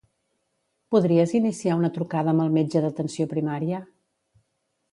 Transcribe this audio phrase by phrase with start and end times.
[0.93, 3.83] Podries iniciar una trucada amb el metge d'atenció primària?